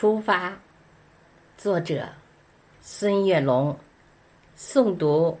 [0.00, 0.56] 出发，
[1.58, 2.08] 作者
[2.80, 3.78] 孙月龙，
[4.58, 5.38] 诵读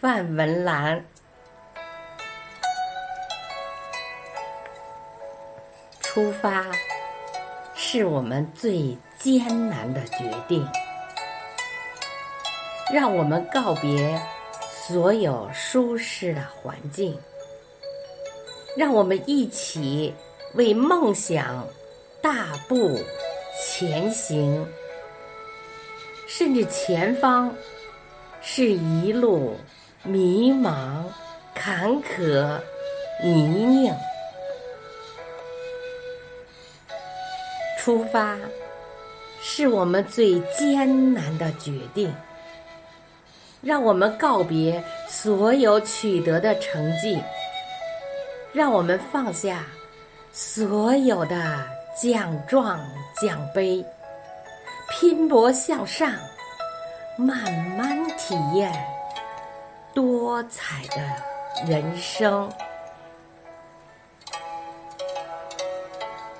[0.00, 1.04] 范文兰。
[6.00, 6.64] 出发
[7.74, 10.66] 是我们最艰难的决定，
[12.90, 14.18] 让我们告别
[14.70, 17.14] 所有舒适的环境，
[18.74, 20.14] 让我们一起
[20.54, 21.68] 为梦想
[22.22, 22.98] 大步
[23.64, 24.66] 前行。
[26.26, 27.54] 甚至前方
[28.40, 29.56] 是一路
[30.02, 31.04] 迷茫、
[31.54, 32.58] 坎坷、
[33.22, 33.94] 泥泞。
[37.78, 38.38] 出发
[39.42, 42.14] 是我们最艰难的决定，
[43.60, 47.20] 让我们告别所有取得的成绩，
[48.52, 49.66] 让我们放下
[50.32, 51.36] 所有的
[51.94, 52.80] 奖状
[53.20, 53.84] 奖杯，
[54.88, 56.10] 拼搏向上，
[57.16, 58.72] 慢慢体验
[59.94, 62.50] 多彩的人生。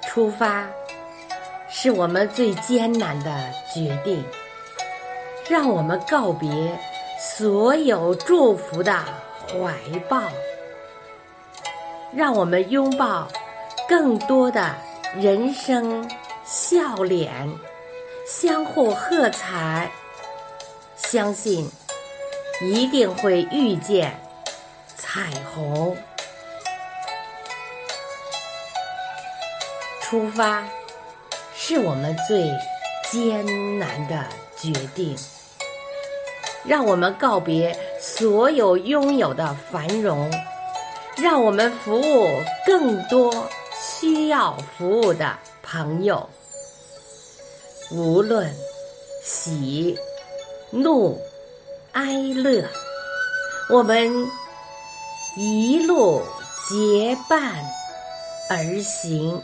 [0.03, 0.67] 出发。
[1.75, 3.30] 是我们最艰难的
[3.75, 4.23] 决定，
[5.48, 6.78] 让我们告别
[7.19, 8.95] 所有祝福的
[9.48, 9.75] 怀
[10.08, 10.20] 抱，
[12.14, 13.27] 让我们拥抱
[13.89, 14.77] 更多的
[15.20, 16.10] 人生
[16.42, 17.30] 笑脸，
[18.27, 19.91] 相互喝彩，
[20.96, 21.70] 相信
[22.62, 24.18] 一定会遇见
[24.96, 25.94] 彩虹。
[30.00, 30.64] 出发。
[31.55, 32.50] 是我们最
[33.08, 35.14] 艰难的决定，
[36.64, 40.28] 让我们告别所有拥有的繁荣，
[41.18, 42.28] 让我们服务
[42.66, 43.33] 更多
[43.81, 46.28] 需要服务的朋友。
[47.91, 48.55] 无论
[49.23, 49.98] 喜、
[50.70, 51.20] 怒、
[51.92, 52.69] 哀乐，
[53.69, 54.27] 我们
[55.36, 56.23] 一路
[56.69, 57.64] 结伴
[58.48, 59.42] 而行。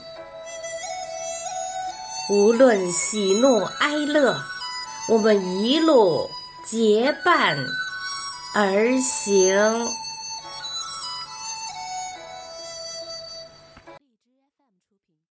[2.31, 4.36] 无论喜怒哀乐，
[5.08, 6.28] 我们一路
[6.64, 7.56] 结伴
[8.54, 9.88] 而行。